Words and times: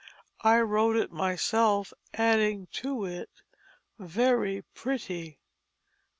I 0.41 0.59
wrote 0.61 0.95
it 0.95 1.11
myself, 1.11 1.93
adding 2.15 2.65
to 2.71 3.05
it 3.05 3.29
'very 3.99 4.63
pretty.'" 4.73 5.39